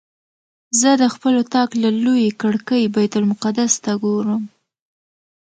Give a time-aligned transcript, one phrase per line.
[0.79, 4.43] زه د خپل اطاق له لویې کړکۍ بیت المقدس ته ګورم.